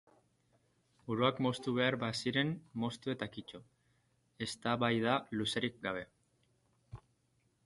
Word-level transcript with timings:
Buruak 1.09 1.41
moztu 1.45 1.73
behar 1.79 1.97
baziren, 2.05 2.55
moztu 2.85 3.13
eta 3.15 3.29
kito, 3.37 3.63
eztabaida 4.49 5.23
luzerik 5.41 5.81
gabe. 5.89 6.07